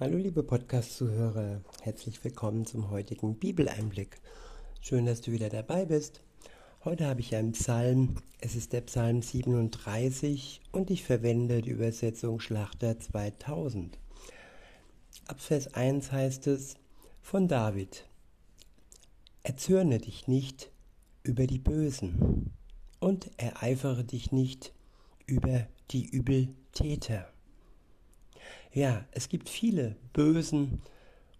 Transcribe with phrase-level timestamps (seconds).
[0.00, 4.20] Hallo liebe Podcast-Zuhörer, herzlich willkommen zum heutigen Bibeleinblick.
[4.80, 6.20] Schön, dass du wieder dabei bist.
[6.84, 12.38] Heute habe ich einen Psalm, es ist der Psalm 37 und ich verwende die Übersetzung
[12.38, 13.98] Schlachter 2000.
[15.26, 16.76] Ab Vers 1 heißt es
[17.20, 18.04] von David,
[19.42, 20.70] Erzürne dich nicht
[21.24, 22.52] über die Bösen
[23.00, 24.72] und ereifere dich nicht
[25.26, 27.32] über die Übeltäter
[28.78, 30.80] ja, es gibt viele Bösen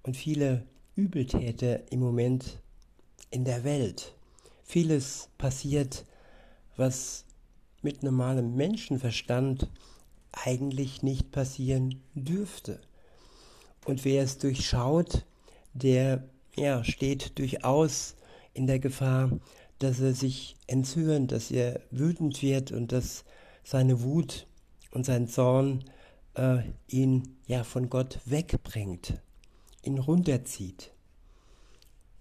[0.03, 0.67] und viele
[0.97, 2.61] Übeltäter im Moment
[3.31, 4.17] in der Welt.
[4.65, 6.05] Vieles passiert,
[6.77, 7.25] was
[7.81, 9.71] mit normalem Menschenverstand
[10.33, 12.81] eigentlich nicht passieren dürfte.
[13.87, 15.25] Und wer es durchschaut,
[15.75, 16.25] der
[16.57, 18.17] ja, steht durchaus
[18.53, 19.31] in der Gefahr,
[19.79, 23.25] dass er sich entzürnt, dass er wütend wird und dass
[23.63, 24.49] seine Wut
[24.91, 25.85] und sein Zorn
[26.39, 29.15] äh, ihn ja von Gott wegbringt,
[29.83, 30.93] ihn runterzieht.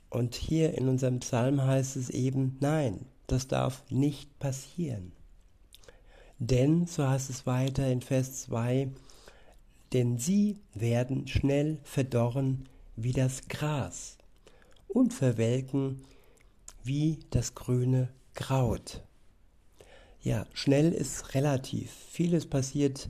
[0.09, 5.11] Und hier in unserem Psalm heißt es eben, nein, das darf nicht passieren.
[6.39, 8.89] Denn, so heißt es weiter in Vers 2,
[9.93, 14.17] denn sie werden schnell verdorren wie das Gras
[14.87, 16.03] und verwelken
[16.83, 19.03] wie das grüne Kraut.
[20.21, 21.91] Ja, schnell ist relativ.
[22.09, 23.09] Vieles passiert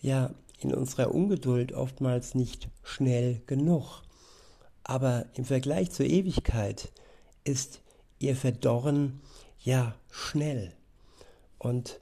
[0.00, 4.02] ja in unserer Ungeduld oftmals nicht schnell genug.
[4.84, 6.92] Aber im Vergleich zur Ewigkeit
[7.44, 7.80] ist
[8.18, 9.20] ihr Verdorren
[9.62, 10.72] ja schnell.
[11.58, 12.00] Und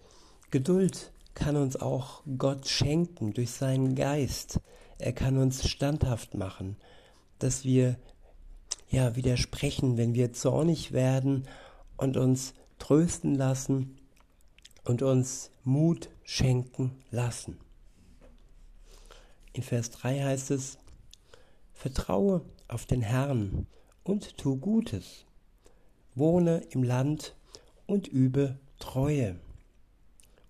[0.51, 4.61] Geduld kann uns auch Gott schenken durch seinen Geist.
[4.99, 6.77] Er kann uns standhaft machen,
[7.39, 7.97] dass wir
[8.89, 11.49] ja widersprechen, wenn wir zornig werden
[11.97, 13.99] und uns trösten lassen
[14.85, 17.59] und uns Mut schenken lassen.
[19.55, 20.79] In Vers 3 heißt es,
[21.73, 23.69] Vertraue auf den Herrn
[24.03, 25.27] und tu Gutes,
[26.17, 27.37] wohne im Land
[27.87, 29.37] und übe Treue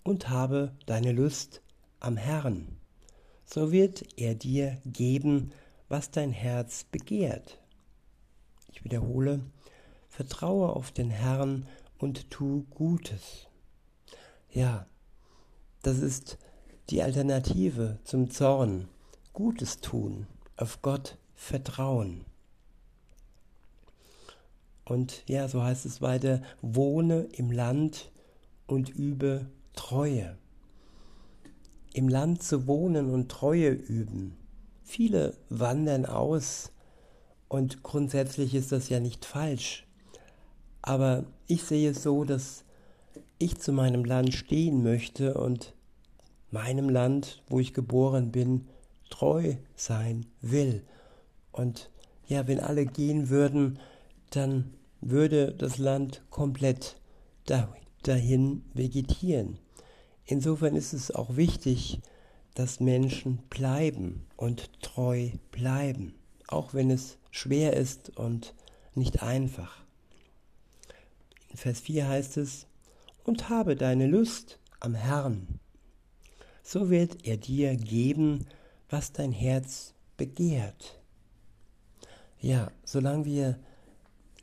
[0.04, 1.60] und habe deine Lust
[2.00, 2.78] am Herrn,
[3.44, 5.52] so wird er dir geben,
[5.90, 7.60] was dein Herz begehrt.
[8.72, 9.40] Ich wiederhole,
[10.08, 11.66] vertraue auf den Herrn
[11.98, 13.48] und tu Gutes.
[14.50, 14.86] Ja,
[15.82, 16.38] das ist
[16.88, 18.88] die Alternative zum Zorn,
[19.34, 22.24] Gutes tun, auf Gott vertrauen.
[24.84, 28.12] Und ja, so heißt es weiter, wohne im Land
[28.68, 30.38] und übe Treue.
[31.92, 34.36] Im Land zu wohnen und Treue üben.
[34.84, 36.70] Viele wandern aus
[37.48, 39.84] und grundsätzlich ist das ja nicht falsch.
[40.80, 42.64] Aber ich sehe es so, dass
[43.38, 45.74] ich zu meinem Land stehen möchte und
[46.52, 48.68] meinem Land, wo ich geboren bin,
[49.14, 50.82] treu sein will.
[51.52, 51.90] Und
[52.26, 53.78] ja, wenn alle gehen würden,
[54.30, 56.96] dann würde das Land komplett
[58.02, 59.58] dahin vegetieren.
[60.24, 62.00] Insofern ist es auch wichtig,
[62.54, 66.14] dass Menschen bleiben und treu bleiben,
[66.48, 68.54] auch wenn es schwer ist und
[68.96, 69.84] nicht einfach.
[71.50, 72.66] In Vers 4 heißt es,
[73.22, 75.60] und habe deine Lust am Herrn,
[76.62, 78.46] so wird er dir geben,
[78.94, 81.00] was dein Herz begehrt.
[82.38, 83.58] Ja, solange wir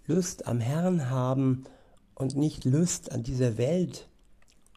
[0.07, 1.63] Lust am Herrn haben
[2.15, 4.09] und nicht Lust an dieser Welt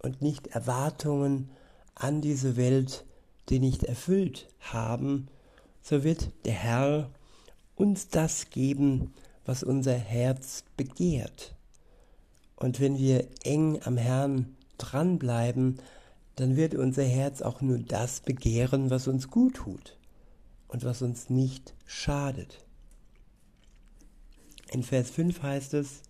[0.00, 1.50] und nicht Erwartungen
[1.96, 3.04] an diese Welt,
[3.48, 5.26] die nicht erfüllt haben,
[5.82, 7.10] so wird der Herr
[7.74, 9.12] uns das geben,
[9.44, 11.56] was unser Herz begehrt.
[12.54, 15.80] Und wenn wir eng am Herrn dranbleiben,
[16.36, 19.96] dann wird unser Herz auch nur das begehren, was uns gut tut
[20.68, 22.64] und was uns nicht schadet.
[24.72, 26.02] In Vers 5 heißt es,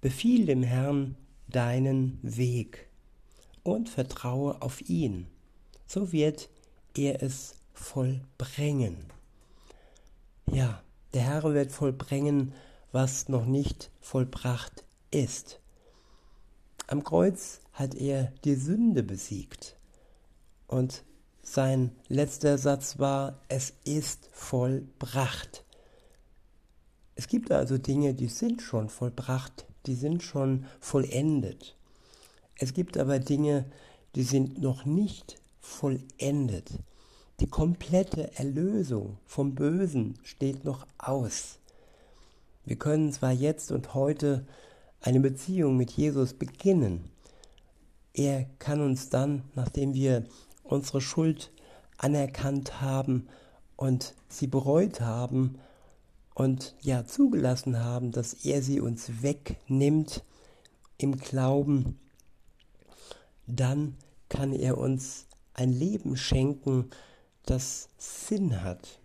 [0.00, 1.16] Befiehl dem Herrn
[1.48, 2.88] deinen Weg
[3.62, 5.26] und vertraue auf ihn,
[5.86, 6.48] so wird
[6.96, 8.96] er es vollbringen.
[10.52, 10.82] Ja,
[11.12, 12.52] der Herr wird vollbringen,
[12.92, 15.60] was noch nicht vollbracht ist.
[16.88, 19.76] Am Kreuz hat er die Sünde besiegt.
[20.68, 21.04] Und
[21.42, 25.64] sein letzter Satz war, es ist vollbracht.
[27.16, 31.76] Es gibt also Dinge, die sind schon vollbracht, die sind schon vollendet.
[32.58, 33.64] Es gibt aber Dinge,
[34.14, 36.70] die sind noch nicht vollendet.
[37.40, 41.58] Die komplette Erlösung vom Bösen steht noch aus.
[42.64, 44.46] Wir können zwar jetzt und heute
[45.06, 47.04] eine Beziehung mit Jesus beginnen,
[48.12, 50.24] er kann uns dann, nachdem wir
[50.64, 51.52] unsere Schuld
[51.96, 53.28] anerkannt haben
[53.76, 55.60] und sie bereut haben
[56.34, 60.24] und ja zugelassen haben, dass er sie uns wegnimmt
[60.98, 62.00] im Glauben,
[63.46, 63.96] dann
[64.28, 66.90] kann er uns ein Leben schenken,
[67.44, 68.98] das Sinn hat.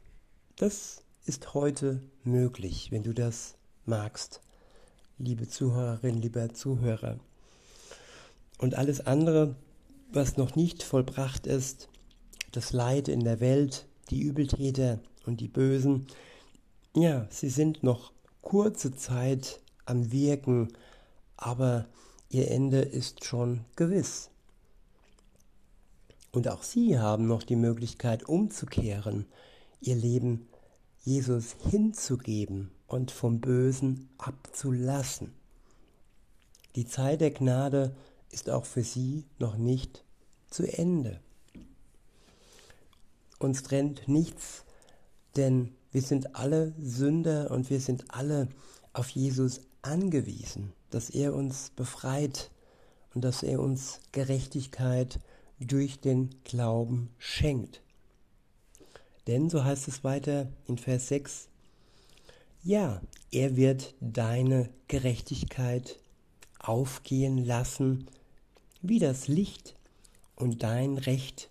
[0.56, 3.56] Das ist heute möglich, wenn du das
[3.86, 4.42] magst,
[5.22, 7.20] liebe Zuhörerin, lieber Zuhörer.
[8.58, 9.56] Und alles andere,
[10.12, 11.90] was noch nicht vollbracht ist,
[12.52, 16.08] das Leid in der Welt, die Übeltäter und die Bösen,
[16.96, 20.74] ja, sie sind noch kurze Zeit am Wirken,
[21.38, 21.88] aber
[22.30, 24.30] ihr Ende ist schon gewiss.
[26.32, 29.26] Und auch sie haben noch die Möglichkeit umzukehren,
[29.82, 30.48] ihr Leben
[31.04, 35.34] Jesus hinzugeben und vom Bösen abzulassen.
[36.76, 37.96] Die Zeit der Gnade
[38.32, 40.04] ist auch für sie noch nicht
[40.50, 41.22] zu Ende.
[43.40, 44.66] Uns trennt nichts,
[45.38, 48.50] denn wir sind alle Sünder und wir sind alle
[48.92, 52.52] auf Jesus angewiesen, dass er uns befreit
[53.14, 55.22] und dass er uns Gerechtigkeit
[55.62, 57.82] durch den Glauben schenkt.
[59.28, 61.48] Denn, so heißt es weiter in Vers 6,
[62.64, 66.00] ja, er wird deine Gerechtigkeit
[66.60, 68.08] aufgehen lassen
[68.82, 69.76] wie das Licht
[70.36, 71.50] und dein Recht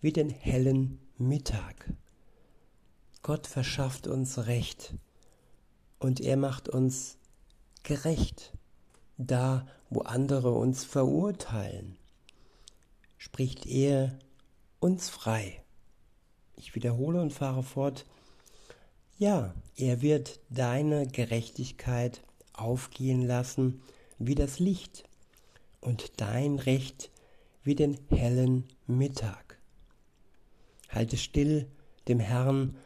[0.00, 1.92] wie den hellen Mittag.
[3.22, 4.94] Gott verschafft uns Recht
[5.98, 7.16] und er macht uns
[7.84, 8.52] gerecht,
[9.16, 11.96] da wo andere uns verurteilen,
[13.18, 14.18] spricht er
[14.80, 15.62] uns frei.
[16.56, 18.06] Ich wiederhole und fahre fort.
[19.22, 22.24] Ja, er wird deine Gerechtigkeit
[22.54, 23.80] aufgehen lassen
[24.18, 25.08] wie das Licht
[25.80, 27.08] und dein Recht
[27.62, 29.60] wie den hellen Mittag.
[30.88, 31.70] Halte still
[32.08, 32.76] dem Herrn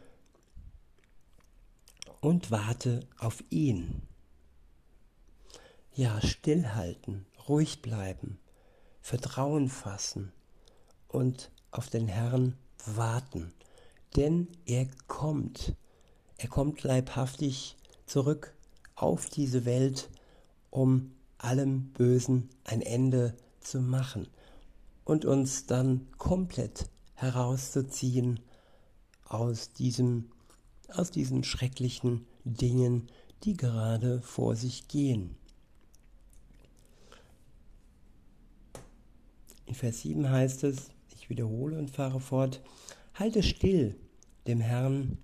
[2.21, 4.03] und warte auf ihn.
[5.95, 8.37] Ja, stillhalten, ruhig bleiben,
[9.01, 10.31] Vertrauen fassen
[11.07, 12.55] und auf den Herrn
[12.85, 13.55] warten,
[14.15, 15.75] denn er kommt,
[16.37, 18.53] er kommt leibhaftig zurück
[18.95, 20.09] auf diese Welt,
[20.69, 24.27] um allem Bösen ein Ende zu machen
[25.03, 28.39] und uns dann komplett herauszuziehen
[29.25, 30.29] aus diesem
[30.89, 33.09] aus diesen schrecklichen Dingen,
[33.43, 35.35] die gerade vor sich gehen.
[39.65, 42.61] In Vers 7 heißt es, ich wiederhole und fahre fort,
[43.13, 43.95] halte still
[44.47, 45.17] dem Herrn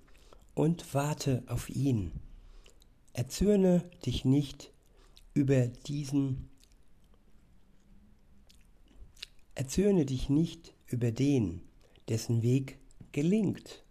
[0.55, 2.11] und warte auf ihn.
[3.13, 4.71] Erzürne dich nicht
[5.33, 6.50] über diesen,
[9.55, 11.61] erzürne dich nicht über den,
[12.07, 12.79] dessen Weg
[13.11, 13.83] gelingt,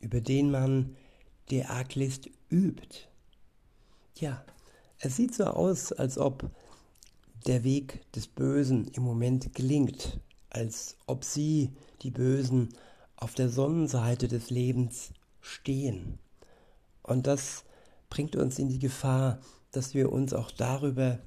[0.00, 0.96] über den man
[1.50, 3.08] der Arglist übt.
[4.16, 4.44] Ja,
[4.98, 6.50] es sieht so aus, als ob
[7.46, 10.20] der Weg des Bösen im Moment gelingt,
[10.50, 11.70] als ob sie,
[12.02, 12.70] die Bösen,
[13.16, 16.18] auf der Sonnenseite des Lebens stehen.
[17.02, 17.64] Und das
[18.10, 19.40] bringt uns in die Gefahr,
[19.72, 21.18] dass wir uns auch darüber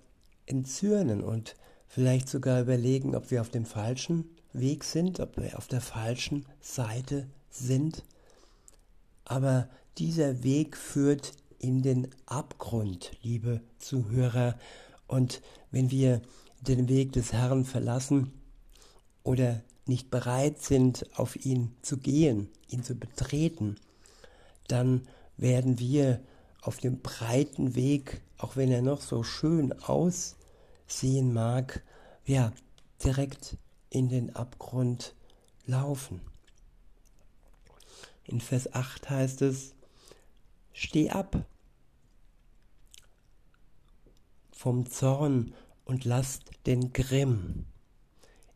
[0.46, 1.56] entzürnen und
[1.88, 6.46] vielleicht sogar überlegen, ob wir auf dem falschen Weg sind, ob wir auf der falschen
[6.60, 8.04] Seite sind.
[9.26, 14.58] Aber dieser Weg führt in den Abgrund, liebe Zuhörer.
[15.08, 16.22] Und wenn wir
[16.62, 18.34] den Weg des Herrn verlassen
[19.24, 23.76] oder nicht bereit sind, auf ihn zu gehen, ihn zu betreten,
[24.72, 26.22] dann werden wir
[26.62, 31.84] auf dem breiten Weg, auch wenn er noch so schön aussehen mag,
[32.26, 32.52] ja,
[33.04, 33.58] direkt
[33.90, 35.16] in den Abgrund
[35.66, 36.22] laufen.
[38.26, 39.74] In Vers 8 heißt es,
[40.74, 41.46] steh ab
[44.52, 45.54] vom Zorn
[45.86, 47.66] und lasst den Grimm.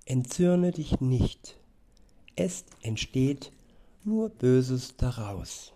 [0.06, 1.60] Entzürne dich nicht,
[2.36, 3.52] es entsteht
[4.04, 5.74] nur Böses daraus.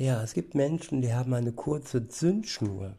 [0.00, 2.96] Ja, es gibt Menschen, die haben eine kurze Zündschnur.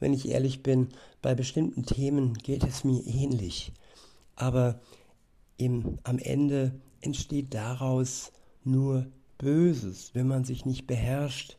[0.00, 0.88] Wenn ich ehrlich bin,
[1.22, 3.72] bei bestimmten Themen geht es mir ähnlich.
[4.34, 4.80] Aber
[5.58, 6.72] im, am Ende
[7.02, 8.32] entsteht daraus
[8.64, 9.06] nur
[9.38, 11.56] Böses, wenn man sich nicht beherrscht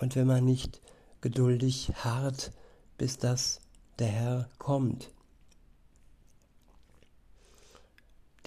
[0.00, 0.82] und wenn man nicht
[1.20, 2.50] geduldig hart,
[2.96, 3.60] bis das
[4.00, 5.12] der Herr kommt.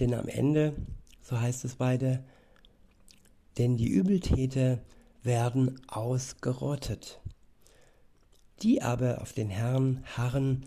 [0.02, 0.76] Denn am Ende,
[1.22, 2.22] so heißt es weiter,
[3.58, 4.82] denn die Übeltäter
[5.24, 7.20] werden ausgerottet.
[8.62, 10.66] Die aber auf den Herrn harren,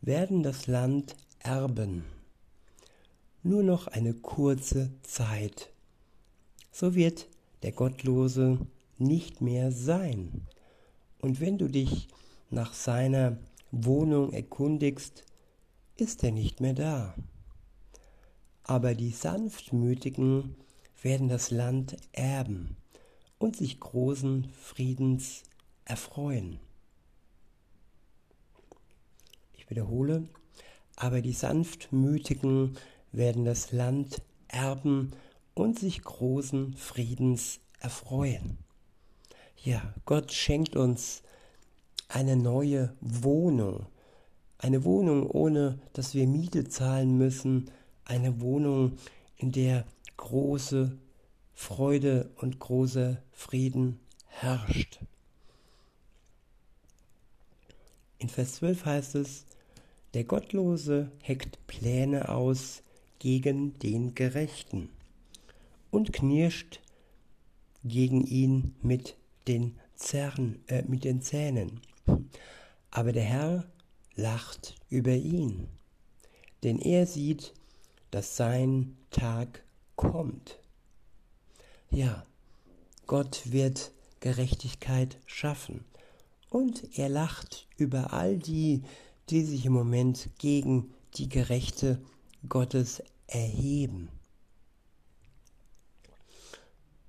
[0.00, 2.04] werden das Land erben.
[3.42, 5.74] Nur noch eine kurze Zeit
[6.74, 7.28] so wird
[7.62, 8.58] der Gottlose
[8.98, 10.48] nicht mehr sein.
[11.20, 12.08] Und wenn du dich
[12.50, 13.38] nach seiner
[13.70, 15.24] Wohnung erkundigst,
[15.96, 17.14] ist er nicht mehr da.
[18.64, 20.56] Aber die Sanftmütigen
[21.00, 22.76] werden das Land erben
[23.38, 25.42] und sich großen Friedens
[25.84, 26.58] erfreuen.
[29.56, 30.28] Ich wiederhole,
[30.96, 32.76] aber die Sanftmütigen
[33.12, 35.12] werden das Land erben
[35.54, 38.58] und sich großen Friedens erfreuen.
[39.62, 41.22] Ja, Gott schenkt uns
[42.08, 43.86] eine neue Wohnung.
[44.58, 47.70] Eine Wohnung, ohne dass wir Miete zahlen müssen.
[48.04, 48.98] Eine Wohnung,
[49.36, 49.84] in der
[50.16, 50.96] große
[51.54, 55.00] Freude und großer Frieden herrscht.
[58.18, 59.44] In Vers 12 heißt es,
[60.14, 62.82] der Gottlose heckt Pläne aus
[63.18, 64.88] gegen den Gerechten
[65.90, 66.80] und knirscht
[67.84, 71.80] gegen ihn mit den, Zern, äh, mit den Zähnen.
[72.90, 73.66] Aber der Herr
[74.14, 75.68] lacht über ihn,
[76.62, 77.52] denn er sieht,
[78.10, 79.64] dass sein Tag
[79.96, 80.58] kommt.
[81.94, 82.26] Ja,
[83.06, 85.84] Gott wird Gerechtigkeit schaffen
[86.50, 88.82] und er lacht über all die,
[89.30, 92.02] die sich im Moment gegen die Gerechte
[92.48, 94.08] Gottes erheben.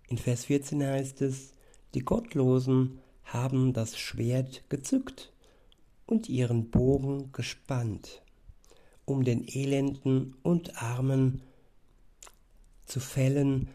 [0.08, 1.56] In Vers 14 heißt es,
[1.96, 5.34] die Gottlosen haben das Schwert gezückt
[6.06, 8.22] und ihren Bogen gespannt,
[9.06, 11.42] um den Elenden und Armen
[12.86, 13.68] zu fällen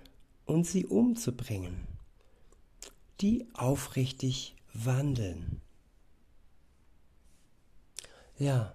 [0.51, 1.87] und sie umzubringen,
[3.21, 5.61] die aufrichtig wandeln.
[8.37, 8.75] Ja,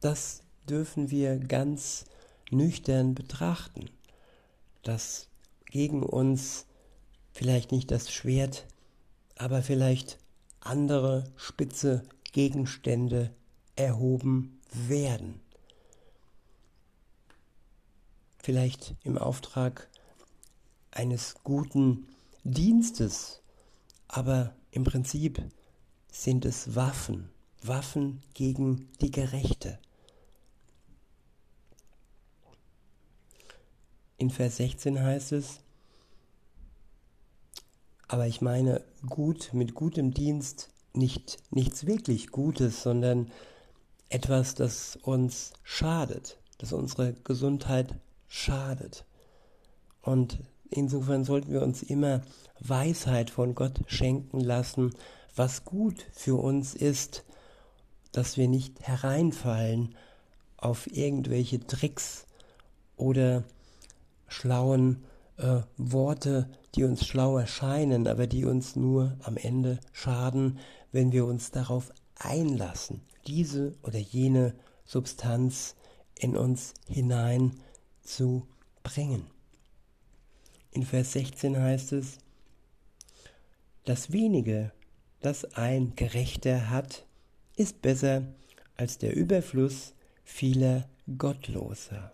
[0.00, 2.06] das dürfen wir ganz
[2.50, 3.90] nüchtern betrachten,
[4.82, 5.28] dass
[5.66, 6.64] gegen uns
[7.30, 8.66] vielleicht nicht das Schwert,
[9.36, 10.18] aber vielleicht
[10.60, 13.34] andere spitze Gegenstände
[13.76, 15.40] erhoben werden.
[18.38, 19.88] Vielleicht im Auftrag
[20.92, 22.06] eines guten
[22.44, 23.40] Dienstes,
[24.08, 25.42] aber im Prinzip
[26.10, 27.30] sind es Waffen,
[27.62, 29.78] Waffen gegen die Gerechte.
[34.18, 35.60] In Vers 16 heißt es,
[38.06, 43.30] aber ich meine gut mit gutem Dienst nicht nichts wirklich Gutes, sondern
[44.10, 47.94] etwas, das uns schadet, das unsere Gesundheit
[48.28, 49.06] schadet.
[50.02, 50.38] Und
[50.72, 52.22] insofern sollten wir uns immer
[52.60, 54.92] Weisheit von Gott schenken lassen,
[55.34, 57.24] was gut für uns ist,
[58.12, 59.94] dass wir nicht hereinfallen
[60.56, 62.26] auf irgendwelche Tricks
[62.96, 63.44] oder
[64.28, 65.04] schlauen
[65.38, 70.58] äh, Worte, die uns schlau erscheinen, aber die uns nur am Ende schaden,
[70.92, 75.74] wenn wir uns darauf einlassen, diese oder jene Substanz
[76.18, 77.60] in uns hinein
[78.02, 78.46] zu
[78.82, 79.31] bringen.
[80.72, 82.18] In Vers 16 heißt es,
[83.84, 84.72] das wenige,
[85.20, 87.04] das ein Gerechter hat,
[87.56, 88.24] ist besser
[88.76, 89.92] als der Überfluss
[90.24, 90.88] vieler
[91.18, 92.12] Gottloser.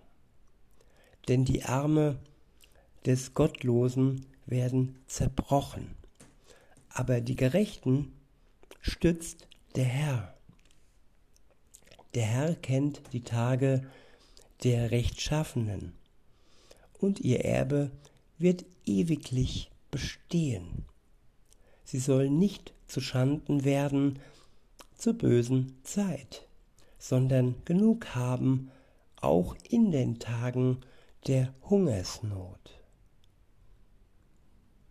[1.28, 2.18] Denn die Arme
[3.06, 5.94] des Gottlosen werden zerbrochen.
[6.88, 8.12] Aber die Gerechten
[8.80, 9.46] stützt
[9.76, 10.34] der Herr.
[12.14, 13.86] Der Herr kennt die Tage
[14.64, 15.92] der Rechtschaffenen
[16.98, 17.92] und ihr Erbe
[18.38, 20.84] wird ewiglich bestehen.
[21.84, 24.18] Sie sollen nicht zu Schanden werden
[24.96, 26.46] zur bösen Zeit,
[26.98, 28.70] sondern genug haben,
[29.20, 30.78] auch in den Tagen
[31.26, 32.80] der Hungersnot.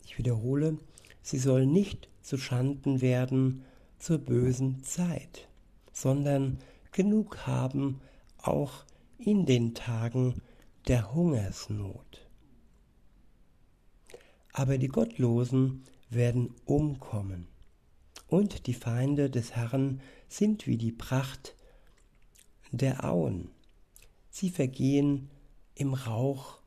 [0.06, 0.77] Ich wiederhole,
[1.22, 3.63] sie soll nicht zu Schanden werden
[4.00, 5.48] zur bösen Zeit,
[5.92, 6.60] sondern
[6.92, 8.01] genug haben
[8.38, 8.86] auch
[9.18, 10.42] in den Tagen
[10.88, 12.26] der Hungersnot.
[14.58, 17.48] Aber die Gottlosen werden umkommen,
[18.28, 21.54] und die Feinde des Herrn sind wie die Pracht
[22.72, 23.50] der Auen.
[24.32, 25.30] Sie vergehen
[25.76, 26.58] im Rauch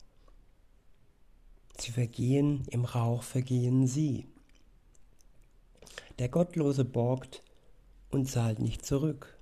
[1.78, 4.26] Sie vergehen, im Rauch vergehen sie.
[6.20, 7.42] Der Gottlose borgt
[8.08, 9.36] und zahlt nicht zurück.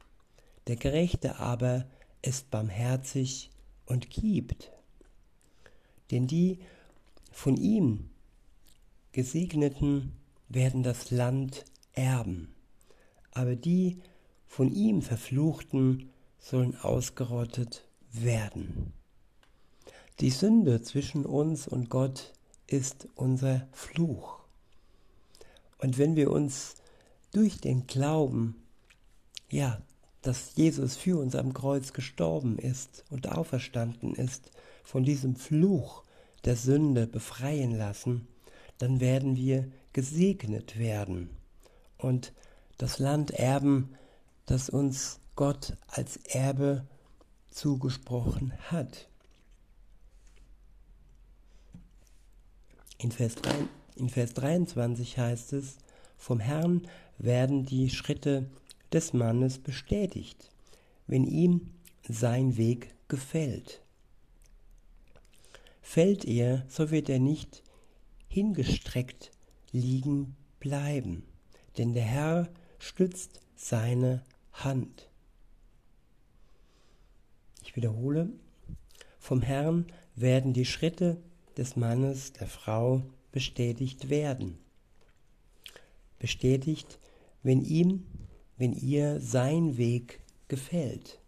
[0.69, 1.85] Der Gerechte aber
[2.23, 3.51] ist barmherzig
[3.85, 4.71] und gibt.
[6.11, 6.61] Denn die
[7.31, 8.09] von ihm
[9.13, 10.13] Gesegneten
[10.49, 12.55] werden das Land erben,
[13.33, 14.01] aber die
[14.47, 18.93] von ihm Verfluchten sollen ausgerottet werden.
[20.21, 22.33] Die Sünde zwischen uns und Gott
[22.67, 24.41] ist unser Fluch.
[25.79, 26.75] Und wenn wir uns
[27.33, 28.57] durch den Glauben,
[29.51, 29.81] ja,
[30.23, 34.51] dass Jesus für uns am Kreuz gestorben ist und auferstanden ist,
[34.83, 36.03] von diesem Fluch
[36.45, 38.27] der Sünde befreien lassen,
[38.79, 41.31] dann werden wir gesegnet werden
[41.97, 42.33] und
[42.77, 43.95] das Land erben,
[44.47, 46.87] das uns Gott als Erbe
[47.51, 49.09] zugesprochen hat.
[52.99, 53.53] In Vers, 3,
[53.97, 55.79] in Vers 23 heißt es,
[56.17, 58.51] vom Herrn werden die Schritte
[58.93, 60.51] des Mannes bestätigt,
[61.07, 61.71] wenn ihm
[62.09, 63.83] sein Weg gefällt.
[65.83, 67.63] Fällt er, so wird er nicht
[68.29, 69.31] hingestreckt
[69.73, 71.25] liegen bleiben,
[71.77, 75.09] denn der Herr stützt seine Hand.
[77.63, 78.31] Ich wiederhole,
[79.19, 81.21] vom Herrn werden die Schritte
[81.57, 84.59] des Mannes, der Frau bestätigt werden.
[86.19, 86.99] Bestätigt,
[87.43, 88.07] wenn ihm,
[88.57, 91.21] wenn ihr sein Weg gefällt.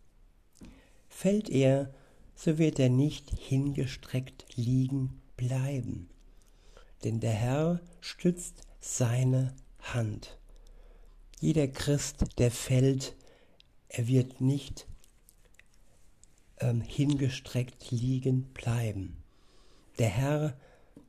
[1.08, 1.92] Fällt er,
[2.34, 6.08] so wird er nicht hingestreckt liegen bleiben,
[7.04, 10.38] denn der Herr stützt seine Hand.
[11.38, 13.16] Jeder Christ, der fällt,
[13.88, 14.86] er wird nicht
[16.60, 19.22] ähm, hingestreckt liegen bleiben.
[19.98, 20.56] Der Herr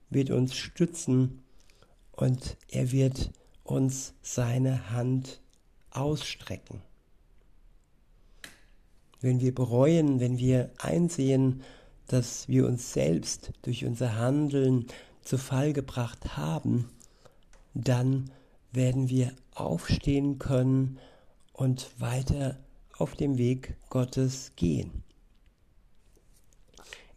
[0.09, 1.43] wird uns stützen
[2.11, 3.31] und er wird
[3.63, 5.41] uns seine Hand
[5.91, 6.81] ausstrecken.
[9.19, 11.61] Wenn wir bereuen, wenn wir einsehen,
[12.07, 14.87] dass wir uns selbst durch unser Handeln
[15.23, 16.89] zu Fall gebracht haben,
[17.73, 18.31] dann
[18.71, 20.97] werden wir aufstehen können
[21.53, 22.57] und weiter
[22.97, 25.03] auf dem Weg Gottes gehen.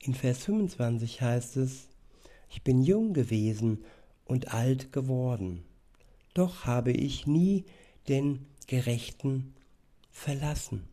[0.00, 1.88] In Vers 25 heißt es,
[2.50, 3.84] ich bin jung gewesen
[4.24, 5.64] und alt geworden,
[6.34, 7.64] doch habe ich nie
[8.08, 9.54] den Gerechten
[10.10, 10.84] verlassen,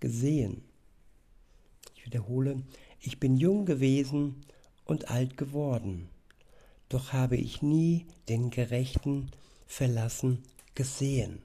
[0.00, 0.62] gesehen.
[1.94, 2.62] Ich wiederhole,
[3.00, 4.44] ich bin jung gewesen
[4.84, 6.08] und alt geworden,
[6.88, 9.30] doch habe ich nie den Gerechten
[9.66, 10.42] verlassen
[10.74, 11.42] gesehen.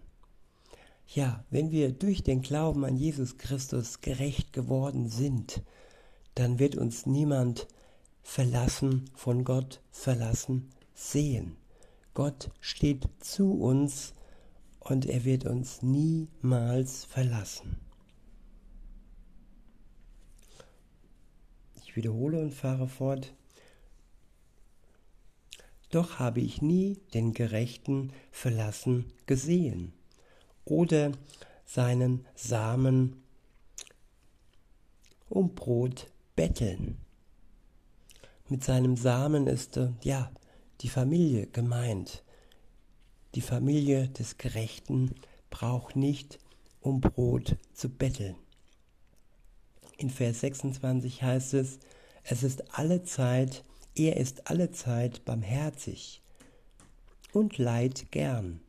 [1.08, 5.64] Ja, wenn wir durch den Glauben an Jesus Christus gerecht geworden sind,
[6.36, 7.68] dann wird uns niemand
[8.22, 11.56] verlassen, von Gott verlassen sehen.
[12.14, 14.14] Gott steht zu uns
[14.80, 17.78] und er wird uns niemals verlassen.
[22.00, 23.34] Wiederhole und fahre fort.
[25.90, 29.92] Doch habe ich nie den Gerechten verlassen gesehen
[30.64, 31.12] oder
[31.66, 33.22] seinen Samen
[35.28, 36.08] um Brot
[36.38, 36.98] betteln.
[38.48, 40.32] Mit seinem Samen ist äh, ja
[40.80, 42.24] die Familie gemeint.
[43.36, 45.16] Die Familie des Gerechten
[45.50, 46.40] braucht nicht
[46.80, 48.38] um Brot zu betteln.
[50.00, 51.78] In Vers 26 heißt es,
[52.24, 56.22] es ist alle Zeit, er ist alle Zeit barmherzig
[57.34, 58.62] und leid gern,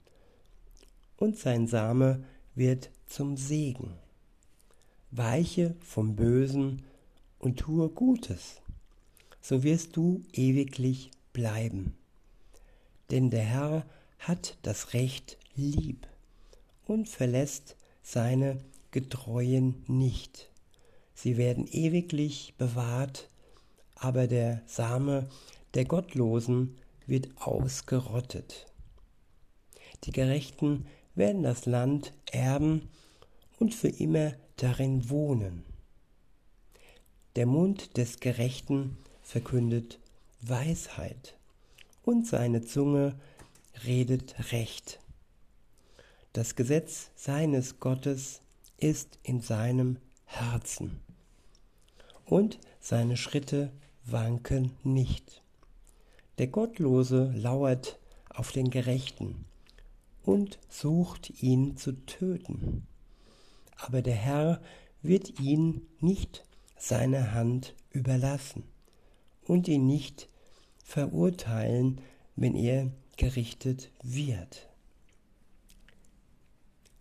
[1.18, 2.24] und sein Same
[2.56, 3.92] wird zum Segen.
[5.12, 6.82] Weiche vom Bösen
[7.38, 8.60] und tue Gutes,
[9.40, 11.96] so wirst du ewiglich bleiben.
[13.12, 13.86] Denn der Herr
[14.18, 16.08] hat das Recht lieb
[16.88, 18.58] und verlässt seine
[18.90, 20.49] Getreuen nicht.
[21.22, 23.28] Sie werden ewiglich bewahrt,
[23.94, 25.28] aber der Same
[25.74, 28.64] der Gottlosen wird ausgerottet.
[30.04, 32.88] Die Gerechten werden das Land erben
[33.59, 35.62] und für immer darin wohnen.
[37.37, 39.98] Der Mund des Gerechten verkündet
[40.40, 41.37] Weisheit
[42.02, 43.14] und seine Zunge
[43.85, 45.00] redet Recht.
[46.33, 48.40] Das Gesetz seines Gottes
[48.78, 51.02] ist in seinem Herzen
[52.30, 53.72] und seine Schritte
[54.04, 55.42] wanken nicht.
[56.38, 57.98] Der Gottlose lauert
[58.30, 59.44] auf den Gerechten
[60.22, 62.86] und sucht ihn zu töten.
[63.76, 64.62] Aber der Herr
[65.02, 66.44] wird ihn nicht
[66.78, 68.62] seine Hand überlassen
[69.46, 70.28] und ihn nicht
[70.84, 72.00] verurteilen,
[72.36, 74.68] wenn er gerichtet wird.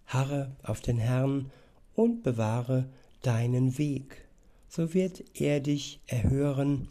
[0.07, 1.51] Harre auf den Herrn
[1.93, 2.89] und bewahre
[3.21, 4.28] deinen Weg,
[4.69, 6.88] so wird er dich erhören,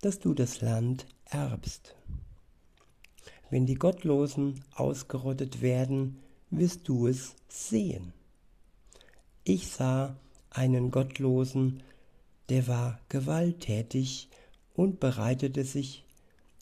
[0.00, 1.96] dass du das Land erbst.
[3.50, 8.12] Wenn die Gottlosen ausgerottet werden, wirst du es sehen.
[9.42, 10.16] Ich sah
[10.50, 11.82] einen Gottlosen,
[12.48, 14.28] der war gewalttätig
[14.74, 16.04] und bereitete sich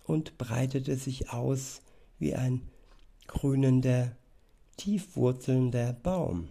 [0.04, 1.82] und breitete sich aus
[2.18, 2.62] wie ein
[3.26, 4.16] grünender,
[4.78, 6.48] tiefwurzelnder Baum.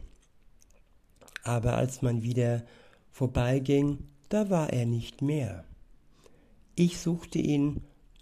[1.44, 2.64] Aber als man wieder
[3.18, 3.98] vorbeiging,
[4.30, 5.64] da war er nicht mehr.
[6.76, 7.82] Ich suchte ihn,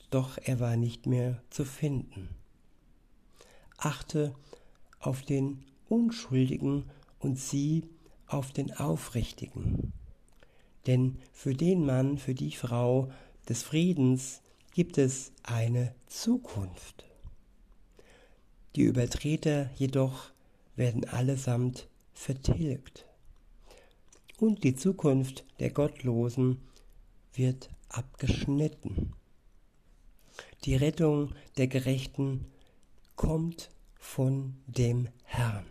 [0.09, 2.29] doch er war nicht mehr zu finden.
[3.75, 4.33] Achte
[5.01, 6.85] auf den Unschuldigen
[7.19, 7.83] und sieh
[8.25, 9.91] auf den Aufrichtigen.
[10.87, 13.11] Denn für den Mann, für die Frau
[13.49, 14.41] des Friedens
[14.73, 17.03] gibt es eine Zukunft.
[18.77, 20.31] Die Übertreter jedoch
[20.77, 23.04] werden allesamt vertilgt.
[24.37, 26.59] Und die Zukunft der Gottlosen
[27.33, 29.13] wird abgeschnitten.
[30.65, 32.45] Die Rettung der Gerechten
[33.15, 35.65] kommt von dem Herrn.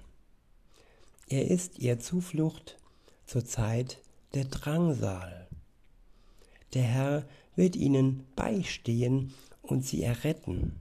[1.28, 2.78] Er ist ihr Zuflucht
[3.26, 4.00] zur Zeit
[4.34, 5.48] der Drangsal.
[6.74, 10.80] Der Herr wird ihnen beistehen und sie erretten.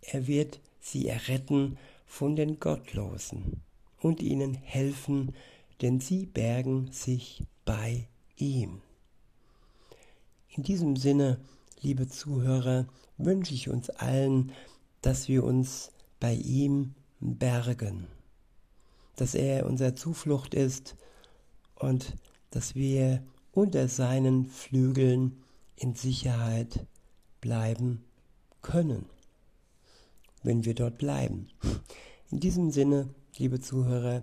[0.00, 3.62] Er wird sie erretten von den Gottlosen
[4.00, 5.34] und ihnen helfen,
[5.82, 8.80] denn sie bergen sich bei ihm.
[10.48, 11.40] In diesem Sinne,
[11.80, 12.86] liebe Zuhörer,
[13.18, 14.52] wünsche ich uns allen,
[15.00, 15.90] dass wir uns
[16.20, 18.06] bei ihm bergen,
[19.16, 20.96] dass er unser Zuflucht ist
[21.74, 22.14] und
[22.50, 25.42] dass wir unter seinen Flügeln
[25.76, 26.86] in Sicherheit
[27.40, 28.04] bleiben
[28.62, 29.06] können,
[30.42, 31.48] wenn wir dort bleiben.
[32.30, 34.22] In diesem Sinne, liebe Zuhörer,